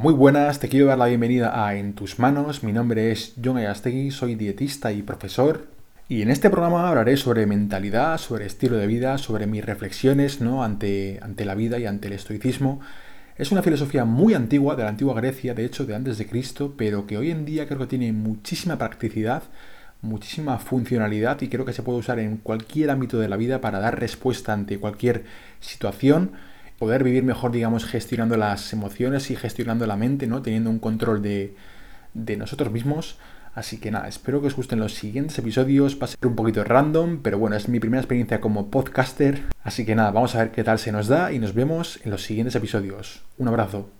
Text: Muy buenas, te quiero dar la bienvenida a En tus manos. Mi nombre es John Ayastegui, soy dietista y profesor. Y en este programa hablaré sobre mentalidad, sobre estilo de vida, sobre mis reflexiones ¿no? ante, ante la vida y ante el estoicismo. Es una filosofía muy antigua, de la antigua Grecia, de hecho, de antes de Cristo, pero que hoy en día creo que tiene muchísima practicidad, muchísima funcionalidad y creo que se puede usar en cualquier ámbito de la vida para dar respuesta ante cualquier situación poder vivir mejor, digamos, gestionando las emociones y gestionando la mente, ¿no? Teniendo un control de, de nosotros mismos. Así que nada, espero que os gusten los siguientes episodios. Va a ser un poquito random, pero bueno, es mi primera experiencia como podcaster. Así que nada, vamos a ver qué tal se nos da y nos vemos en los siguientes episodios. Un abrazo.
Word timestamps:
Muy 0.00 0.14
buenas, 0.14 0.60
te 0.60 0.70
quiero 0.70 0.86
dar 0.86 0.96
la 0.96 1.08
bienvenida 1.08 1.66
a 1.66 1.74
En 1.74 1.92
tus 1.92 2.18
manos. 2.18 2.62
Mi 2.62 2.72
nombre 2.72 3.12
es 3.12 3.34
John 3.44 3.58
Ayastegui, 3.58 4.10
soy 4.10 4.34
dietista 4.34 4.92
y 4.92 5.02
profesor. 5.02 5.66
Y 6.08 6.22
en 6.22 6.30
este 6.30 6.48
programa 6.48 6.88
hablaré 6.88 7.18
sobre 7.18 7.44
mentalidad, 7.44 8.16
sobre 8.16 8.46
estilo 8.46 8.78
de 8.78 8.86
vida, 8.86 9.18
sobre 9.18 9.46
mis 9.46 9.62
reflexiones 9.62 10.40
¿no? 10.40 10.64
ante, 10.64 11.18
ante 11.20 11.44
la 11.44 11.54
vida 11.54 11.78
y 11.78 11.84
ante 11.84 12.08
el 12.08 12.14
estoicismo. 12.14 12.80
Es 13.36 13.52
una 13.52 13.60
filosofía 13.60 14.06
muy 14.06 14.32
antigua, 14.32 14.74
de 14.74 14.84
la 14.84 14.88
antigua 14.88 15.12
Grecia, 15.12 15.52
de 15.52 15.66
hecho, 15.66 15.84
de 15.84 15.94
antes 15.94 16.16
de 16.16 16.26
Cristo, 16.26 16.72
pero 16.78 17.06
que 17.06 17.18
hoy 17.18 17.30
en 17.30 17.44
día 17.44 17.66
creo 17.66 17.80
que 17.80 17.86
tiene 17.86 18.10
muchísima 18.14 18.78
practicidad, 18.78 19.42
muchísima 20.00 20.56
funcionalidad 20.60 21.42
y 21.42 21.48
creo 21.48 21.66
que 21.66 21.74
se 21.74 21.82
puede 21.82 21.98
usar 21.98 22.20
en 22.20 22.38
cualquier 22.38 22.88
ámbito 22.88 23.18
de 23.18 23.28
la 23.28 23.36
vida 23.36 23.60
para 23.60 23.80
dar 23.80 24.00
respuesta 24.00 24.54
ante 24.54 24.78
cualquier 24.78 25.24
situación 25.60 26.30
poder 26.80 27.04
vivir 27.04 27.22
mejor, 27.22 27.52
digamos, 27.52 27.84
gestionando 27.84 28.38
las 28.38 28.72
emociones 28.72 29.30
y 29.30 29.36
gestionando 29.36 29.86
la 29.86 29.96
mente, 29.96 30.26
¿no? 30.26 30.40
Teniendo 30.40 30.70
un 30.70 30.78
control 30.78 31.20
de, 31.20 31.54
de 32.14 32.38
nosotros 32.38 32.72
mismos. 32.72 33.18
Así 33.54 33.78
que 33.78 33.90
nada, 33.90 34.08
espero 34.08 34.40
que 34.40 34.46
os 34.46 34.56
gusten 34.56 34.80
los 34.80 34.94
siguientes 34.94 35.38
episodios. 35.38 36.00
Va 36.00 36.04
a 36.04 36.08
ser 36.08 36.26
un 36.26 36.34
poquito 36.36 36.64
random, 36.64 37.20
pero 37.22 37.38
bueno, 37.38 37.54
es 37.54 37.68
mi 37.68 37.80
primera 37.80 38.00
experiencia 38.00 38.40
como 38.40 38.70
podcaster. 38.70 39.42
Así 39.62 39.84
que 39.84 39.94
nada, 39.94 40.10
vamos 40.10 40.34
a 40.34 40.38
ver 40.38 40.52
qué 40.52 40.64
tal 40.64 40.78
se 40.78 40.90
nos 40.90 41.06
da 41.06 41.32
y 41.32 41.38
nos 41.38 41.52
vemos 41.52 42.00
en 42.02 42.12
los 42.12 42.22
siguientes 42.22 42.54
episodios. 42.54 43.24
Un 43.36 43.48
abrazo. 43.48 43.99